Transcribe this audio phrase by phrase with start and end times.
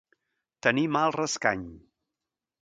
[0.67, 1.67] Tenir mal rascany.